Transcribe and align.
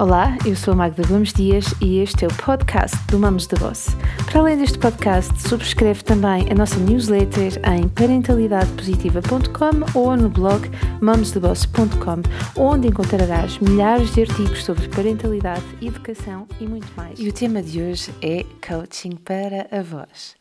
Olá, 0.00 0.34
eu 0.46 0.56
sou 0.56 0.72
a 0.72 0.76
Magda 0.78 1.06
Gomes 1.06 1.30
Dias 1.30 1.74
e 1.78 1.98
este 1.98 2.24
é 2.24 2.28
o 2.28 2.34
podcast 2.42 2.96
do 3.08 3.18
Mamos 3.18 3.46
de 3.46 3.54
Boss. 3.56 3.88
Para 4.24 4.40
além 4.40 4.56
deste 4.56 4.78
podcast, 4.78 5.30
subscreve 5.46 6.02
também 6.02 6.50
a 6.50 6.54
nossa 6.54 6.78
newsletter 6.78 7.60
em 7.70 7.86
parentalidadepositiva.com 7.86 9.98
ou 9.98 10.16
no 10.16 10.30
blog 10.30 10.70
mamosdeboss.com, 11.02 12.22
onde 12.58 12.88
encontrarás 12.88 13.58
milhares 13.58 14.14
de 14.14 14.22
artigos 14.22 14.64
sobre 14.64 14.88
parentalidade, 14.88 15.66
educação 15.82 16.48
e 16.58 16.66
muito 16.66 16.90
mais. 16.96 17.20
E 17.20 17.28
o 17.28 17.32
tema 17.34 17.62
de 17.62 17.82
hoje 17.82 18.10
é 18.22 18.42
coaching 18.66 19.16
para 19.16 19.68
avós. 19.70 20.34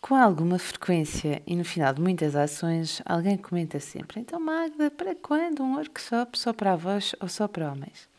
Com 0.00 0.14
alguma 0.14 0.60
frequência 0.60 1.42
e 1.44 1.56
no 1.56 1.64
final 1.64 1.92
de 1.92 2.00
muitas 2.00 2.36
ações, 2.36 3.02
alguém 3.04 3.36
comenta 3.36 3.80
sempre: 3.80 4.20
Então, 4.20 4.38
Magda, 4.38 4.92
para 4.92 5.16
quando 5.16 5.64
um 5.64 5.74
workshop 5.74 6.38
só 6.38 6.52
para 6.52 6.74
avós 6.74 7.16
ou 7.20 7.28
só 7.28 7.48
para 7.48 7.68
homens? 7.68 8.11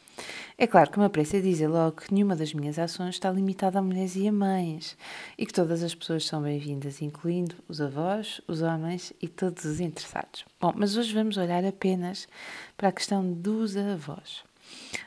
É 0.58 0.68
claro 0.68 0.92
que 0.92 1.00
me 1.00 1.06
aprecia 1.06 1.42
dizer 1.42 1.68
logo 1.68 1.98
que 1.98 2.14
nenhuma 2.14 2.36
das 2.36 2.54
minhas 2.54 2.78
ações 2.78 3.16
está 3.16 3.32
limitada 3.32 3.80
a 3.80 3.82
mulheres 3.82 4.16
e 4.16 4.28
a 4.28 4.32
mães 4.32 4.96
e 5.36 5.46
que 5.48 5.54
todas 5.54 5.82
as 5.82 5.96
pessoas 5.96 6.26
são 6.26 6.44
bem-vindas, 6.44 7.02
incluindo 7.02 7.56
os 7.68 7.82
avós, 7.82 8.40
os 8.48 8.62
homens 8.62 9.12
e 9.20 9.28
todos 9.28 9.66
os 9.66 9.80
interessados. 9.80 10.46
Bom, 10.62 10.72
mas 10.76 10.96
hoje 10.96 11.14
vamos 11.14 11.38
olhar 11.38 11.66
apenas 11.66 12.28
para 12.78 12.90
a 12.90 12.92
questão 12.92 13.34
dos 13.34 13.76
avós. 13.76 14.44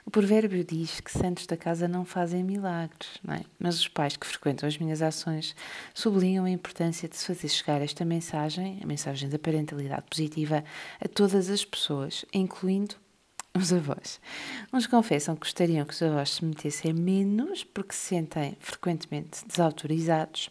O 0.04 0.10
provérbio 0.10 0.64
diz 0.64 1.00
que 1.00 1.10
santos 1.10 1.46
da 1.46 1.56
casa 1.56 1.88
não 1.88 2.04
fazem 2.04 2.42
milagres, 2.42 3.18
não 3.22 3.34
é? 3.34 3.44
mas 3.58 3.78
os 3.78 3.88
pais 3.88 4.16
que 4.16 4.26
frequentam 4.26 4.68
as 4.68 4.76
minhas 4.78 5.00
ações 5.00 5.54
sublinham 5.94 6.44
a 6.44 6.50
importância 6.50 7.08
de 7.08 7.16
se 7.16 7.26
fazer 7.26 7.48
chegar 7.48 7.80
esta 7.80 8.04
mensagem, 8.04 8.78
a 8.82 8.86
mensagem 8.86 9.28
da 9.28 9.38
parentalidade 9.38 10.04
positiva, 10.10 10.62
a 11.00 11.08
todas 11.08 11.48
as 11.50 11.64
pessoas, 11.64 12.24
incluindo 12.32 12.96
os 13.62 13.72
avós. 13.72 14.20
Uns 14.72 14.86
confessam 14.86 15.34
que 15.34 15.40
gostariam 15.40 15.84
que 15.84 15.94
os 15.94 16.02
avós 16.02 16.30
se 16.30 16.44
metessem 16.44 16.92
menos 16.92 17.64
porque 17.64 17.94
se 17.94 18.08
sentem 18.08 18.56
frequentemente 18.60 19.46
desautorizados. 19.46 20.50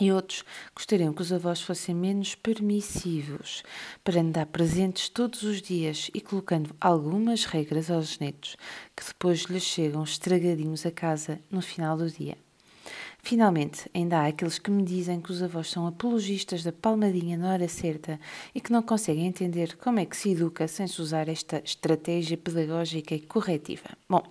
E 0.00 0.10
outros 0.10 0.44
gostariam 0.74 1.12
que 1.12 1.20
os 1.20 1.30
avós 1.30 1.60
fossem 1.60 1.94
menos 1.94 2.34
permissivos 2.34 3.62
para 4.02 4.20
andar 4.20 4.46
presentes 4.46 5.10
todos 5.10 5.42
os 5.42 5.60
dias 5.60 6.10
e 6.14 6.22
colocando 6.22 6.74
algumas 6.80 7.44
regras 7.44 7.90
aos 7.90 8.18
netos 8.18 8.56
que 8.96 9.04
depois 9.04 9.42
lhes 9.42 9.62
chegam 9.62 10.02
estragadinhos 10.02 10.86
a 10.86 10.90
casa 10.90 11.38
no 11.50 11.60
final 11.60 11.98
do 11.98 12.08
dia. 12.08 12.38
Finalmente, 13.22 13.90
ainda 13.94 14.20
há 14.20 14.26
aqueles 14.26 14.58
que 14.58 14.70
me 14.70 14.82
dizem 14.82 15.20
que 15.20 15.30
os 15.30 15.42
avós 15.42 15.70
são 15.70 15.86
apologistas 15.86 16.62
da 16.62 16.72
palmadinha 16.72 17.36
na 17.36 17.52
hora 17.52 17.68
certa 17.68 18.18
e 18.54 18.60
que 18.60 18.72
não 18.72 18.82
conseguem 18.82 19.26
entender 19.26 19.76
como 19.76 20.00
é 20.00 20.06
que 20.06 20.16
se 20.16 20.30
educa 20.30 20.66
sem 20.66 20.86
se 20.86 21.00
usar 21.00 21.28
esta 21.28 21.62
estratégia 21.64 22.36
pedagógica 22.36 23.14
e 23.14 23.20
corretiva. 23.20 23.90
Bom, 24.08 24.22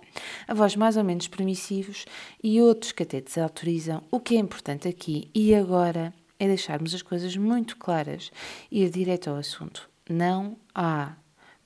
avós 0.46 0.76
mais 0.76 0.96
ou 0.96 1.04
menos 1.04 1.28
permissivos 1.28 2.04
e 2.42 2.60
outros 2.60 2.92
que 2.92 3.02
até 3.02 3.20
desautorizam. 3.20 4.02
O 4.10 4.20
que 4.20 4.36
é 4.36 4.38
importante 4.38 4.88
aqui 4.88 5.30
e 5.34 5.54
agora 5.54 6.12
é 6.38 6.46
deixarmos 6.46 6.94
as 6.94 7.02
coisas 7.02 7.36
muito 7.36 7.76
claras 7.76 8.30
e 8.70 8.82
ir 8.82 8.90
direto 8.90 9.30
ao 9.30 9.36
assunto. 9.36 9.88
Não 10.08 10.56
há 10.74 11.14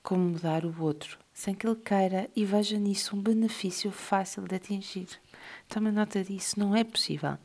como 0.02 0.22
mudar 0.22 0.64
o 0.64 0.82
outro 0.82 1.18
sem 1.34 1.52
que 1.52 1.66
ele 1.66 1.76
queira 1.76 2.30
e 2.34 2.44
veja 2.44 2.78
nisso 2.78 3.16
um 3.16 3.20
benefício 3.20 3.90
fácil 3.90 4.44
de 4.44 4.54
atingir. 4.54 5.08
Toma 5.68 5.90
nota 5.90 6.22
disso, 6.22 6.58
não 6.58 6.74
é 6.74 6.84
possível. 6.84 7.38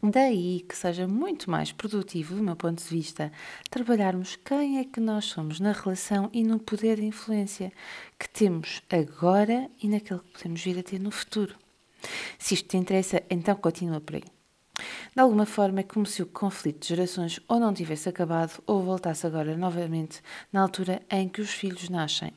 Daí 0.00 0.60
que 0.60 0.76
seja 0.76 1.08
muito 1.08 1.50
mais 1.50 1.72
produtivo, 1.72 2.36
do 2.36 2.42
meu 2.42 2.54
ponto 2.54 2.80
de 2.80 2.88
vista, 2.88 3.32
trabalharmos 3.68 4.36
quem 4.36 4.78
é 4.78 4.84
que 4.84 5.00
nós 5.00 5.24
somos 5.24 5.58
na 5.58 5.72
relação 5.72 6.30
e 6.32 6.44
no 6.44 6.60
poder 6.60 6.96
de 6.96 7.06
influência 7.06 7.72
que 8.16 8.28
temos 8.28 8.80
agora 8.88 9.68
e 9.82 9.88
naquele 9.88 10.20
que 10.20 10.32
podemos 10.32 10.62
vir 10.62 10.78
a 10.78 10.82
ter 10.84 11.00
no 11.00 11.10
futuro. 11.10 11.56
Se 12.38 12.54
isto 12.54 12.68
te 12.68 12.76
interessa, 12.76 13.22
então 13.28 13.56
continua 13.56 14.00
por 14.00 14.14
aí. 14.14 14.37
De 15.14 15.20
alguma 15.20 15.44
forma 15.46 15.80
é 15.80 15.82
como 15.82 16.06
se 16.06 16.22
o 16.22 16.26
conflito 16.26 16.82
de 16.82 16.88
gerações 16.88 17.40
ou 17.48 17.58
não 17.58 17.74
tivesse 17.74 18.08
acabado 18.08 18.62
ou 18.66 18.82
voltasse 18.82 19.26
agora 19.26 19.56
novamente 19.56 20.20
na 20.52 20.62
altura 20.62 21.02
em 21.10 21.28
que 21.28 21.40
os 21.40 21.50
filhos 21.50 21.88
nascem. 21.88 22.32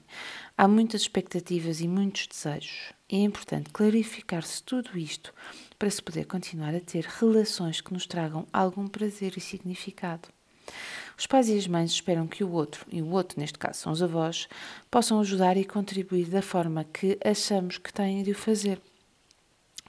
Há 0.58 0.68
muitas 0.68 1.02
expectativas 1.02 1.82
e 1.82 1.88
muitos 1.88 2.28
desejos. 2.28 2.94
E 3.10 3.18
é 3.18 3.20
importante 3.20 3.70
clarificar-se 3.72 4.64
tudo 4.64 4.98
isto 4.98 5.34
para 5.78 5.90
se 5.90 6.02
poder 6.02 6.26
continuar 6.26 6.74
a 6.76 6.80
ter 6.80 7.06
relações 7.06 7.82
que 7.82 7.94
nos 7.94 8.06
tragam 8.06 8.48
algum 8.54 8.88
prazer 8.88 9.34
e 9.38 9.42
significado. 9.42 10.30
Os 11.18 11.28
pais 11.28 11.50
e 11.50 11.58
as 11.58 11.68
mães 11.68 11.92
esperam 11.92 12.26
que 12.26 12.44
o 12.44 12.52
outro, 12.52 12.86
e 12.92 13.02
o 13.02 13.10
outro 13.12 13.40
neste 13.40 13.60
caso 13.60 13.80
são 13.80 13.92
os 13.92 14.02
avós, 14.02 14.48
possam 14.90 15.20
ajudar 15.20 15.58
e 15.58 15.66
contribuir 15.66 16.26
da 16.26 16.42
forma 16.42 16.84
que 16.84 17.18
achamos 17.24 17.78
que 17.78 17.94
têm 17.94 18.24
de 18.24 18.32
o 18.32 18.36
fazer. 18.36 18.82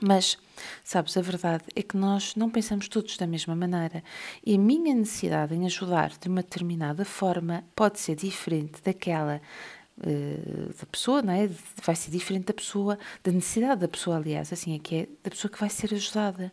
Mas, 0.03 0.37
sabes, 0.83 1.17
a 1.17 1.23
verdade 1.23 1.65
é 1.77 1.83
que 1.83 1.97
nós 1.97 2.35
não 2.35 2.51
pensamos 2.51 2.89
todos 2.89 3.17
da 3.17 3.27
mesma 3.27 3.55
maneira 3.55 4.03
e 4.45 4.55
a 4.55 4.59
minha 4.59 4.95
necessidade 4.95 5.55
em 5.55 5.65
ajudar 5.67 6.13
de 6.21 6.29
uma 6.29 6.43
determinada 6.43 7.05
forma 7.05 7.65
pode 7.75 8.01
ser 8.01 8.17
diferente 8.17 8.83
daquela 8.83 9.41
uh, 9.99 10.75
da 10.79 10.87
pessoa, 10.87 11.23
não 11.23 11.33
é? 11.33 11.49
Vai 11.85 11.95
ser 11.95 12.11
diferente 12.11 12.47
da 12.47 12.55
pessoa, 12.55 12.99
da 13.23 13.31
necessidade 13.31 13.81
da 13.81 13.89
pessoa, 13.89 14.17
aliás, 14.17 14.53
assim 14.53 14.75
é 14.75 14.79
que 14.79 14.95
é, 14.97 15.09
da 15.23 15.31
pessoa 15.31 15.51
que 15.51 15.61
vai 15.61 15.71
ser 15.71 15.95
ajudada. 15.95 16.53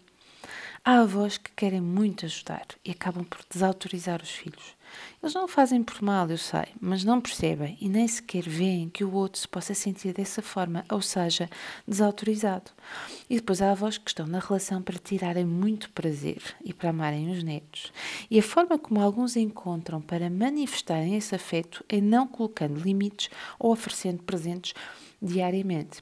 Há 0.84 1.02
avós 1.02 1.38
que 1.38 1.52
querem 1.52 1.82
muito 1.82 2.26
ajudar 2.26 2.66
e 2.86 2.92
acabam 2.92 3.24
por 3.24 3.40
desautorizar 3.50 4.22
os 4.22 4.30
filhos. 4.30 4.76
Eles 5.22 5.36
não 5.36 5.44
o 5.44 5.48
fazem 5.48 5.84
por 5.84 6.02
mal, 6.02 6.30
eu 6.30 6.38
sei, 6.38 6.68
mas 6.80 7.04
não 7.04 7.20
percebem 7.20 7.78
e 7.82 7.90
nem 7.90 8.08
sequer 8.08 8.44
veem 8.44 8.90
que 8.90 9.04
o 9.04 9.14
outro 9.14 9.40
se 9.40 9.48
possa 9.48 9.74
sentir 9.74 10.14
dessa 10.14 10.42
forma, 10.42 10.86
ou 10.90 11.02
seja, 11.02 11.50
desautorizado. 11.88 12.72
E 13.30 13.36
depois 13.36 13.62
há 13.62 13.72
avós 13.72 13.98
que 13.98 14.10
estão 14.10 14.26
na 14.26 14.40
relação 14.40 14.82
para 14.82 14.98
tirarem 14.98 15.46
muito 15.46 15.92
prazer 15.92 16.42
e 16.64 16.74
para 16.74 16.90
amarem 16.92 17.30
os 17.30 17.44
netos. 17.44 17.92
E 18.32 18.40
a 18.40 18.44
forma 18.44 18.80
como 18.80 19.02
alguns 19.02 19.36
encontram 19.36 20.02
para 20.02 20.30
manifestarem 20.30 21.16
esse 21.16 21.36
afeto 21.36 21.84
é 21.90 22.00
não 22.00 22.26
colocando 22.26 22.80
limites 22.80 23.30
ou 23.60 23.72
oferecendo 23.72 24.24
presentes 24.24 24.74
diariamente. 25.22 26.02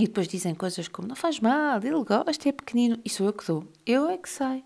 E 0.00 0.06
depois 0.06 0.26
dizem 0.26 0.54
coisas 0.54 0.88
como: 0.88 1.08
não 1.08 1.14
faz 1.14 1.40
mal, 1.40 1.76
ele 1.76 2.02
gosta, 2.02 2.48
é 2.48 2.52
pequenino, 2.52 2.98
e 3.04 3.10
sou 3.10 3.26
eu 3.26 3.34
que 3.34 3.46
dou. 3.46 3.70
Eu 3.84 4.08
é 4.08 4.16
que 4.16 4.30
sei. 4.30 4.64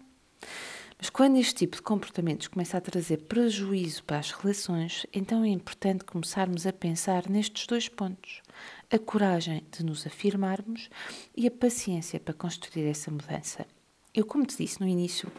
Mas 0.96 1.10
quando 1.10 1.38
este 1.38 1.56
tipo 1.56 1.74
de 1.74 1.82
comportamentos 1.82 2.46
começa 2.46 2.78
a 2.78 2.80
trazer 2.80 3.16
prejuízo 3.22 4.04
para 4.04 4.20
as 4.20 4.30
relações, 4.30 5.04
então 5.12 5.42
é 5.42 5.48
importante 5.48 6.04
começarmos 6.04 6.68
a 6.68 6.72
pensar 6.72 7.28
nestes 7.28 7.66
dois 7.66 7.88
pontos: 7.88 8.42
a 8.88 8.96
coragem 8.96 9.64
de 9.76 9.84
nos 9.84 10.06
afirmarmos 10.06 10.88
e 11.36 11.48
a 11.48 11.50
paciência 11.50 12.20
para 12.20 12.32
construir 12.32 12.86
essa 12.86 13.10
mudança. 13.10 13.66
Eu, 14.14 14.24
como 14.24 14.46
te 14.46 14.56
disse 14.56 14.80
no 14.80 14.86
início, 14.86 15.32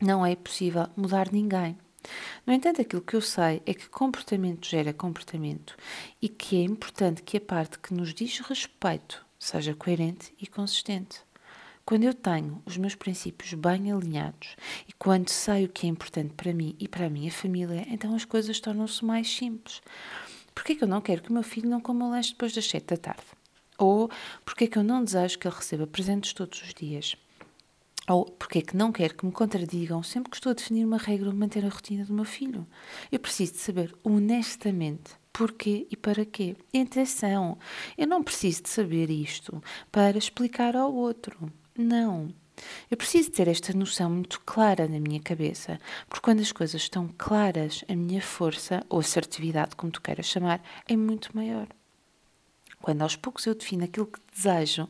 não 0.00 0.24
é 0.24 0.36
possível 0.36 0.86
mudar 0.96 1.32
ninguém. 1.32 1.76
No 2.46 2.52
entanto, 2.52 2.80
aquilo 2.80 3.02
que 3.02 3.14
eu 3.14 3.20
sei 3.20 3.62
é 3.66 3.74
que 3.74 3.88
comportamento 3.88 4.66
gera 4.66 4.92
comportamento 4.92 5.76
e 6.20 6.28
que 6.28 6.56
é 6.56 6.62
importante 6.62 7.22
que 7.22 7.36
a 7.36 7.40
parte 7.40 7.78
que 7.78 7.94
nos 7.94 8.14
diz 8.14 8.40
respeito 8.40 9.24
seja 9.38 9.74
coerente 9.74 10.32
e 10.40 10.46
consistente. 10.46 11.20
Quando 11.84 12.02
eu 12.02 12.12
tenho 12.12 12.60
os 12.66 12.76
meus 12.76 12.96
princípios 12.96 13.54
bem 13.54 13.92
alinhados 13.92 14.56
e 14.88 14.92
quando 14.92 15.28
sei 15.28 15.66
o 15.66 15.68
que 15.68 15.86
é 15.86 15.88
importante 15.88 16.34
para 16.34 16.52
mim 16.52 16.74
e 16.80 16.88
para 16.88 17.06
a 17.06 17.10
minha 17.10 17.30
família, 17.30 17.86
então 17.88 18.14
as 18.14 18.24
coisas 18.24 18.58
tornam-se 18.58 19.04
mais 19.04 19.28
simples. 19.30 19.80
Porquê 20.52 20.74
que 20.74 20.82
eu 20.82 20.88
não 20.88 21.00
quero 21.00 21.22
que 21.22 21.30
o 21.30 21.32
meu 21.32 21.44
filho 21.44 21.68
não 21.68 21.80
coma 21.80 22.08
lanche 22.08 22.32
depois 22.32 22.52
das 22.52 22.66
sete 22.66 22.86
da 22.86 22.96
tarde? 22.96 23.22
Ou 23.78 24.10
porquê 24.44 24.66
que 24.66 24.76
eu 24.76 24.82
não 24.82 25.04
desejo 25.04 25.38
que 25.38 25.46
ele 25.46 25.54
receba 25.54 25.86
presentes 25.86 26.32
todos 26.32 26.60
os 26.60 26.74
dias? 26.74 27.14
Ou 28.08 28.24
porquê 28.24 28.62
que 28.62 28.76
não 28.76 28.92
quero 28.92 29.14
que 29.14 29.26
me 29.26 29.32
contradigam 29.32 30.02
sempre 30.02 30.30
que 30.30 30.36
estou 30.36 30.50
a 30.50 30.54
definir 30.54 30.84
uma 30.84 30.98
regra 30.98 31.28
ou 31.28 31.34
manter 31.34 31.64
a 31.64 31.68
rotina 31.68 32.04
do 32.04 32.14
meu 32.14 32.24
filho? 32.24 32.66
Eu 33.10 33.18
preciso 33.18 33.54
de 33.54 33.58
saber 33.58 33.94
honestamente 34.04 35.16
porquê 35.32 35.86
e 35.90 35.96
para 35.96 36.24
quê. 36.24 36.56
Atenção, 36.74 37.58
eu 37.98 38.06
não 38.06 38.22
preciso 38.22 38.62
de 38.62 38.68
saber 38.68 39.10
isto 39.10 39.62
para 39.90 40.16
explicar 40.16 40.76
ao 40.76 40.94
outro. 40.94 41.52
Não. 41.76 42.28
Eu 42.90 42.96
preciso 42.96 43.30
ter 43.30 43.48
esta 43.48 43.72
noção 43.74 44.08
muito 44.08 44.40
clara 44.40 44.88
na 44.88 44.98
minha 44.98 45.20
cabeça, 45.20 45.78
porque 46.08 46.24
quando 46.24 46.40
as 46.40 46.52
coisas 46.52 46.80
estão 46.80 47.10
claras, 47.18 47.84
a 47.86 47.94
minha 47.94 48.22
força, 48.22 48.82
ou 48.88 49.00
assertividade, 49.00 49.76
como 49.76 49.92
tu 49.92 50.00
queiras 50.00 50.26
chamar, 50.26 50.62
é 50.88 50.96
muito 50.96 51.36
maior. 51.36 51.66
Quando 52.80 53.02
aos 53.02 53.16
poucos 53.16 53.44
eu 53.46 53.54
defino 53.54 53.84
aquilo 53.84 54.06
que 54.06 54.20
desejo, 54.34 54.88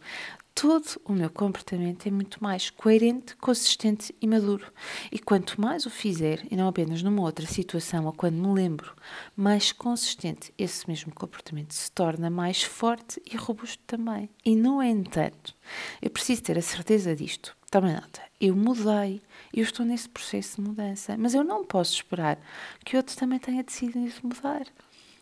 todo 0.57 0.99
o 1.05 1.13
meu 1.13 1.29
comportamento 1.29 2.09
é 2.09 2.11
muito 2.11 2.43
mais 2.43 2.71
coerente, 2.71 3.37
consistente 3.37 4.15
e 4.23 4.27
maduro. 4.27 4.73
E 5.13 5.19
quanto 5.19 5.61
mais 5.61 5.85
o 5.85 5.91
fizer, 5.91 6.47
e 6.51 6.57
não 6.57 6.67
apenas 6.67 7.03
numa 7.03 7.21
outra 7.21 7.47
situação 7.47 8.07
ou 8.07 8.13
quando 8.15 8.37
me 8.37 8.55
lembro, 8.55 8.95
mais 9.37 9.71
consistente 9.71 10.55
esse 10.57 10.89
mesmo 10.89 11.15
comportamento 11.15 11.75
se 11.75 11.93
torna 11.93 12.31
mais 12.31 12.63
forte 12.63 13.21
e 13.31 13.37
robusto 13.37 13.83
também. 13.87 14.31
E, 14.43 14.57
no 14.57 14.83
entanto, 14.83 15.55
eu 16.01 16.09
preciso 16.09 16.43
ter 16.43 16.57
a 16.57 16.63
certeza 16.63 17.15
disto. 17.15 17.55
Toma 17.71 17.93
nota, 17.93 18.23
eu 18.41 18.57
mudei, 18.57 19.21
eu 19.53 19.63
estou 19.63 19.85
nesse 19.85 20.09
processo 20.09 20.57
de 20.57 20.69
mudança, 20.69 21.17
mas 21.19 21.35
eu 21.35 21.45
não 21.45 21.67
posso 21.67 21.93
esperar 21.93 22.39
que 22.83 22.97
outro 22.97 23.15
também 23.15 23.39
tenha 23.39 23.63
decidido 23.63 24.11
mudar. 24.23 24.67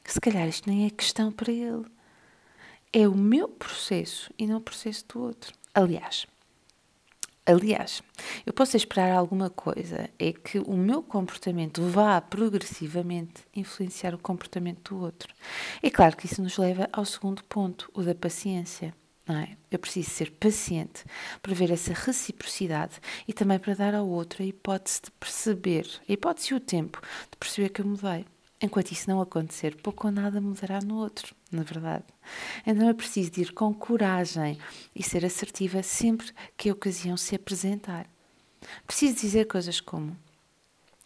Se 0.05 0.21
calhar 0.21 0.47
isto 0.47 0.71
nem 0.71 0.87
é 0.87 0.91
questão 0.91 1.33
para 1.33 1.51
ele 1.51 1.87
é 2.95 3.09
o 3.09 3.15
meu 3.15 3.49
processo 3.49 4.33
e 4.39 4.47
não 4.47 4.59
o 4.59 4.61
processo 4.61 5.05
do 5.09 5.21
outro. 5.21 5.53
Aliás, 5.75 6.27
Aliás, 7.47 8.03
eu 8.47 8.55
posso 8.55 8.75
esperar 8.75 9.13
alguma 9.13 9.51
coisa, 9.51 10.09
é 10.19 10.33
que 10.33 10.59
o 10.61 10.75
meu 10.79 11.03
comportamento 11.03 11.83
vá 11.83 12.19
progressivamente 12.19 13.43
influenciar 13.55 14.15
o 14.15 14.19
comportamento 14.19 14.95
do 14.95 15.03
outro. 15.03 15.35
É 15.83 15.91
claro 15.91 16.17
que 16.17 16.25
isso 16.25 16.41
nos 16.41 16.57
leva 16.57 16.89
ao 16.91 17.05
segundo 17.05 17.45
ponto, 17.45 17.91
o 17.93 18.03
da 18.03 18.15
paciência. 18.15 18.95
É? 19.29 19.57
Eu 19.71 19.79
preciso 19.79 20.09
ser 20.09 20.31
paciente 20.33 21.05
para 21.43 21.55
ver 21.55 21.71
essa 21.71 21.93
reciprocidade 21.93 22.99
e 23.29 23.33
também 23.35 23.59
para 23.59 23.75
dar 23.75 23.95
ao 23.95 24.09
outro 24.09 24.43
a 24.43 24.47
hipótese 24.47 25.03
de 25.05 25.11
perceber, 25.13 25.87
a 26.09 26.13
hipótese 26.13 26.55
e 26.55 26.57
o 26.57 26.61
tempo 26.61 26.99
de 27.31 27.37
perceber 27.37 27.69
que 27.69 27.83
eu 27.83 27.87
mudei. 27.87 28.25
Enquanto 28.65 28.93
isso 28.93 29.11
não 29.11 29.21
acontecer, 29.21 29.77
pouco 29.77 30.07
ou 30.07 30.11
nada 30.11 30.41
mudará 30.41 30.81
no 30.81 30.97
outro, 30.97 31.35
na 31.53 31.63
verdade. 31.63 32.05
Então 32.67 32.89
é 32.89 32.95
preciso 32.95 33.39
ir 33.39 33.53
com 33.53 33.75
coragem 33.75 34.59
e 34.97 35.03
ser 35.03 35.23
assertiva 35.23 35.83
sempre 35.83 36.33
que 36.57 36.71
a 36.71 36.73
ocasião 36.73 37.15
se 37.15 37.35
apresentar. 37.35 38.07
Preciso 38.87 39.21
dizer 39.21 39.47
coisas 39.47 39.83
como: 39.83 40.17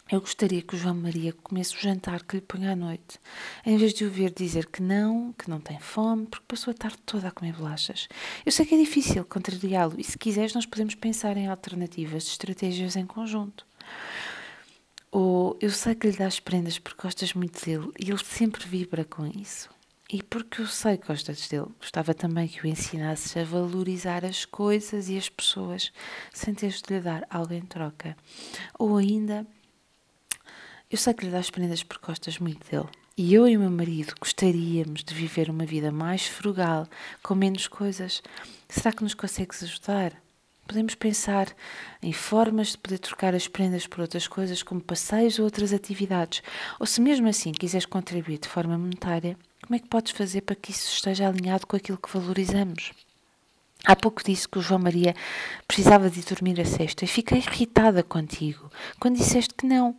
Eu 0.09 0.21
gostaria 0.21 0.63
que 0.63 0.77
o 0.77 0.79
João 0.79 0.95
Maria 0.95 1.33
comesse 1.33 1.75
o 1.75 1.81
jantar 1.81 2.23
que 2.23 2.37
lhe 2.37 2.43
põe 2.43 2.65
à 2.69 2.77
noite, 2.77 3.19
em 3.67 3.77
vez 3.77 3.93
de 3.93 4.05
o 4.05 4.11
ver 4.11 4.33
dizer 4.33 4.67
que 4.67 4.81
não, 4.81 5.33
que 5.33 5.51
não 5.51 5.59
tem 5.59 5.81
fome, 5.81 6.29
porque 6.29 6.47
passou 6.47 6.71
a 6.71 6.75
tarde 6.75 6.99
toda 7.05 7.27
a 7.27 7.33
comer 7.33 7.55
bolachas. 7.55 8.07
Eu 8.47 8.53
sei 8.53 8.67
que 8.67 8.77
é 8.77 8.79
difícil 8.79 9.25
contrariá-lo 9.25 9.97
e, 9.99 10.05
se 10.05 10.17
quiseres, 10.17 10.55
nós 10.55 10.65
podemos 10.65 10.95
pensar 10.95 11.37
em 11.37 11.49
alternativas, 11.49 12.23
estratégias 12.29 12.95
em 12.95 13.05
conjunto. 13.05 13.67
Ou 15.11 15.57
eu 15.61 15.71
sei 15.71 15.95
que 15.95 16.09
lhe 16.09 16.17
dás 16.17 16.39
prendas 16.39 16.79
porque 16.79 17.03
gostas 17.03 17.33
muito 17.33 17.65
dele 17.65 17.91
e 17.99 18.11
ele 18.11 18.25
sempre 18.25 18.67
vibra 18.67 19.05
com 19.05 19.27
isso. 19.27 19.71
E 20.11 20.23
porque 20.23 20.63
eu 20.63 20.67
sei 20.67 20.97
que 20.97 21.07
gostas 21.07 21.49
dele, 21.49 21.69
gostava 21.79 22.15
também 22.15 22.49
que 22.49 22.63
o 22.63 22.67
ensinasses 22.67 23.37
a 23.37 23.45
valorizar 23.45 24.25
as 24.25 24.45
coisas 24.45 25.09
e 25.09 25.19
as 25.19 25.29
pessoas 25.29 25.93
sem 26.33 26.55
teres 26.55 26.81
de 26.81 26.95
lhe 26.95 27.01
dar 27.01 27.27
algo 27.29 27.53
em 27.53 27.61
troca. 27.61 28.17
Ou 28.79 28.97
ainda, 28.97 29.47
eu 30.91 30.97
sei 30.97 31.13
que 31.13 31.27
lhe 31.27 31.31
dás 31.31 31.51
prendas 31.51 31.83
porque 31.83 32.07
gostas 32.07 32.39
muito 32.39 32.67
dele. 32.71 32.89
E 33.19 33.35
eu 33.35 33.49
e 33.49 33.57
o 33.57 33.61
meu 33.61 33.71
marido 33.71 34.15
gostaríamos 34.19 35.05
de 35.05 35.13
viver 35.13 35.51
uma 35.51 35.67
vida 35.67 35.91
mais 35.91 36.27
frugal, 36.27 36.87
com 37.23 37.35
menos 37.35 37.67
coisas. 37.67 38.23
Será 38.69 38.93
que 38.93 39.03
nos 39.03 39.13
consegues 39.13 39.63
ajudar? 39.63 40.13
Podemos 40.69 40.95
pensar 40.95 41.49
em 42.03 42.13
formas 42.13 42.69
de 42.69 42.79
poder 42.79 42.99
trocar 42.99 43.35
as 43.35 43.49
prendas 43.49 43.87
por 43.87 44.01
outras 44.01 44.29
coisas, 44.29 44.63
como 44.63 44.83
passeios 44.83 45.39
ou 45.39 45.47
outras 45.47 45.73
atividades. 45.73 46.43
Ou 46.79 46.85
se 46.85 47.01
mesmo 47.01 47.27
assim 47.27 47.53
quiseres 47.53 47.87
contribuir 47.87 48.39
de 48.39 48.49
forma 48.49 48.77
monetária, 48.77 49.35
como 49.63 49.75
é 49.75 49.79
que 49.79 49.89
podes 49.89 50.13
fazer 50.13 50.43
para 50.43 50.55
que 50.55 50.71
isso 50.71 50.93
esteja 50.93 51.27
alinhado 51.27 51.67
com 51.67 51.75
aquilo 51.75 51.97
que 51.97 52.13
valorizamos? 52.13 52.93
Há 53.83 53.97
pouco 53.97 54.23
disse 54.23 54.47
que 54.47 54.59
o 54.59 54.63
João 54.63 54.81
Maria 54.81 55.15
precisava 55.67 56.11
de 56.11 56.21
dormir 56.21 56.61
a 56.61 56.67
sexta 56.67 57.03
e 57.03 57.09
fiquei 57.09 57.39
irritada 57.39 58.03
contigo 58.03 58.71
quando 59.01 59.17
disseste 59.17 59.55
que 59.55 59.67
não. 59.67 59.97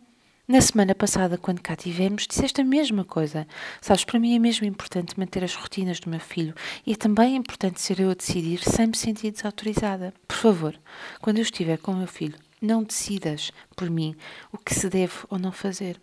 Na 0.50 0.60
semana 0.60 0.96
passada, 0.96 1.38
quando 1.38 1.60
cá 1.60 1.76
tivemos, 1.76 2.26
disseste 2.26 2.60
a 2.60 2.64
mesma 2.64 3.04
coisa. 3.04 3.46
Sabes, 3.80 4.02
para 4.02 4.18
mim 4.18 4.34
é 4.34 4.38
mesmo 4.40 4.66
importante 4.66 5.16
manter 5.16 5.44
as 5.44 5.54
rotinas 5.54 6.00
do 6.00 6.10
meu 6.10 6.18
filho 6.18 6.52
e 6.84 6.92
é 6.92 6.96
também 6.96 7.36
importante 7.36 7.80
ser 7.80 8.00
eu 8.00 8.10
a 8.10 8.14
decidir 8.14 8.58
sem 8.58 8.88
me 8.88 8.96
sentir 8.96 9.30
desautorizada. 9.30 10.12
Por 10.26 10.36
favor, 10.36 10.76
quando 11.20 11.36
eu 11.36 11.44
estiver 11.44 11.78
com 11.78 11.92
o 11.92 11.96
meu 11.96 12.08
filho, 12.08 12.36
não 12.60 12.82
decidas 12.82 13.52
por 13.76 13.88
mim 13.88 14.16
o 14.50 14.58
que 14.58 14.74
se 14.74 14.88
deve 14.88 15.14
ou 15.28 15.38
não 15.38 15.52
fazer. 15.52 16.00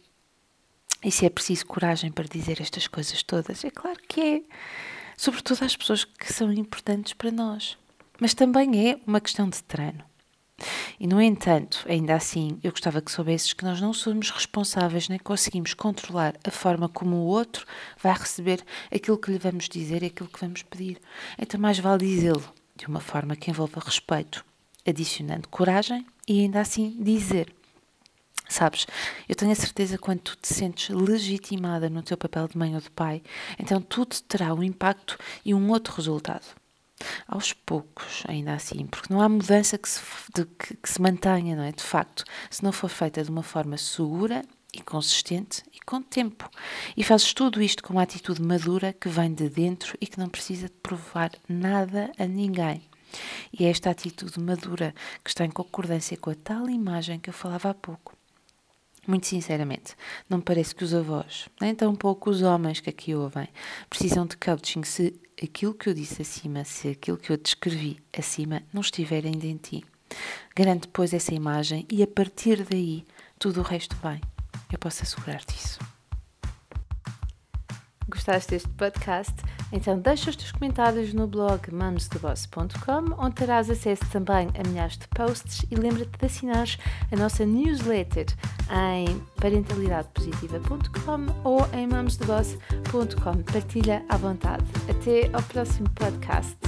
E 1.04 1.12
se 1.12 1.26
é 1.26 1.30
preciso 1.30 1.66
coragem 1.66 2.10
para 2.10 2.24
dizer 2.24 2.62
estas 2.62 2.88
coisas 2.88 3.22
todas, 3.24 3.66
é 3.66 3.70
claro 3.70 4.00
que 4.08 4.22
é. 4.22 4.42
Sobretudo 5.18 5.66
às 5.66 5.76
pessoas 5.76 6.06
que 6.06 6.32
são 6.32 6.54
importantes 6.54 7.12
para 7.12 7.32
nós. 7.32 7.78
Mas 8.18 8.34
também 8.34 8.90
é 8.90 8.98
uma 9.06 9.20
questão 9.20 9.50
de 9.50 9.62
treino. 9.62 10.06
E, 11.00 11.06
no 11.06 11.21
entanto, 11.21 11.86
ainda 11.88 12.15
assim, 12.15 12.59
eu 12.63 12.71
gostava 12.71 13.01
que 13.01 13.12
soubesses 13.12 13.54
que 13.54 13.63
nós 13.63 13.80
não 13.80 13.94
somos 13.94 14.31
responsáveis 14.31 15.07
nem 15.07 15.19
conseguimos 15.19 15.74
controlar 15.75 16.36
a 16.44 16.50
forma 16.50 16.89
como 16.89 17.18
o 17.18 17.25
outro 17.25 17.65
vai 18.01 18.13
receber 18.13 18.63
aquilo 18.92 19.18
que 19.18 19.31
lhe 19.31 19.38
vamos 19.38 19.69
dizer 19.69 20.01
e 20.01 20.07
aquilo 20.07 20.30
que 20.30 20.39
vamos 20.39 20.63
pedir. 20.63 21.00
Então, 21.38 21.59
mais 21.59 21.77
vale 21.77 22.06
dizê-lo 22.06 22.44
de 22.75 22.88
uma 22.88 23.00
forma 23.00 23.36
que 23.36 23.51
envolva 23.51 23.80
respeito, 23.80 24.44
adicionando 24.88 25.48
coragem 25.50 26.06
e 26.27 26.42
ainda 26.42 26.62
assim 26.62 26.98
dizer. 27.00 27.54
Sabes, 28.50 28.88
eu 29.27 29.36
tenho 29.36 29.51
a 29.51 29.56
certeza 29.56 29.98
que 29.98 30.04
quando 30.04 30.21
tu 30.21 30.36
te 30.38 30.48
sentes 30.48 30.89
legitimada 30.89 31.89
no 31.89 32.01
teu 32.01 32.18
papel 32.18 32.48
de 32.48 32.57
mãe 32.57 32.74
ou 32.74 32.81
de 32.81 32.89
pai, 32.89 33.21
então 33.59 33.81
tudo 33.81 34.15
terá 34.21 34.54
um 34.54 34.63
impacto 34.63 35.18
e 35.44 35.54
um 35.54 35.69
outro 35.69 35.94
resultado 35.94 36.45
aos 37.28 37.54
poucos, 37.54 38.24
ainda 38.28 38.54
assim, 38.54 38.86
porque 38.88 39.14
não 39.14 39.22
há 39.22 39.30
mudança 39.30 39.78
que 39.78 39.90
se, 39.90 40.02
de, 40.34 40.46
que, 40.46 40.76
que 40.76 40.90
se 40.90 41.02
mantenha, 41.02 41.56
não 41.56 41.64
é? 41.64 41.72
De 41.72 41.84
facto, 41.84 42.24
se 42.50 42.64
não 42.64 42.72
for 42.72 42.90
feita 42.90 43.24
de 43.24 43.30
uma 43.30 43.44
forma 43.44 43.78
segura 43.78 44.44
e 44.74 44.82
consistente 44.82 45.64
e 45.74 45.80
com 45.86 46.02
tempo. 46.02 46.50
E 46.96 47.04
fazes 47.04 47.34
tudo 47.34 47.62
isto 47.62 47.84
com 47.84 47.94
uma 47.94 48.04
atitude 48.04 48.42
madura 48.42 48.94
que 48.94 49.10
vem 49.10 49.34
de 49.34 49.50
dentro 49.50 49.98
e 50.00 50.08
que 50.08 50.20
não 50.20 50.30
precisa 50.30 50.68
de 50.68 50.76
provar 50.76 51.32
nada 51.48 52.12
a 52.18 52.26
ninguém. 52.26 52.82
E 53.58 53.66
é 53.66 53.70
esta 53.70 53.90
atitude 53.90 54.40
madura 54.40 54.94
que 55.24 55.30
está 55.30 55.46
em 55.46 55.50
concordância 55.50 56.18
com 56.18 56.30
a 56.30 56.36
tal 56.36 56.70
imagem 56.70 57.20
que 57.20 57.30
eu 57.30 57.34
falava 57.34 57.70
há 57.70 57.74
pouco. 57.74 58.18
Muito 59.07 59.25
sinceramente, 59.25 59.95
não 60.30 60.39
me 60.39 60.44
parece 60.44 60.75
que 60.75 60.83
os 60.83 60.94
avós, 60.94 61.48
nem 61.62 61.74
tampouco 61.74 62.30
os 62.30 62.42
homens 62.42 62.81
que 62.81 62.89
aqui 62.89 63.15
ouvem, 63.15 63.48
precisam 63.89 64.25
de 64.25 64.36
coaching 64.36 64.83
se 64.83 65.18
aquilo 65.42 65.74
que 65.74 65.88
eu 65.88 65.94
disse 65.94 66.21
acima, 66.21 66.65
se 66.65 66.89
aquilo 66.89 67.18
que 67.18 67.31
eu 67.31 67.38
descrevi 67.38 68.04
acima 68.18 68.62
não 68.74 68.81
estiver 68.81 69.25
ainda 69.25 69.45
em 69.45 69.56
ti. 69.56 69.86
Garante 70.54 70.88
depois 70.88 71.13
essa 71.13 71.33
imagem 71.33 71.86
e 71.89 72.04
a 72.04 72.07
partir 72.07 72.63
daí 72.63 73.06
tudo 73.39 73.62
o 73.62 73.63
resto 73.63 73.95
vem. 74.04 74.19
Eu 74.69 74.77
posso 74.77 75.04
assegurar-te 75.04 75.56
isso. 75.56 75.80
Gostaste 78.09 78.51
deste 78.51 78.69
podcast? 78.69 79.33
Então 79.71 80.00
deixa 80.00 80.30
os 80.30 80.36
teus 80.36 80.51
comentários 80.51 81.13
no 81.13 81.27
blog 81.27 81.71
mamosdeboss.com, 81.74 83.15
onde 83.18 83.36
terás 83.36 83.69
acesso 83.69 84.06
também 84.09 84.48
a 84.57 84.68
milhares 84.68 84.98
de 84.98 85.07
posts 85.09 85.65
e 85.69 85.75
lembra-te 85.75 86.18
de 86.18 86.25
assinar 86.25 86.68
a 87.12 87.15
nossa 87.15 87.45
newsletter 87.45 88.27
em 88.72 89.19
parentalidadepositiva.com 89.40 91.28
ou 91.44 91.68
em 91.74 91.88
mamosdeboss.com. 91.88 93.44
Partilha 93.52 94.04
à 94.09 94.18
vontade. 94.18 94.64
Até 94.90 95.30
ao 95.33 95.42
próximo 95.44 95.90
podcast. 95.92 96.67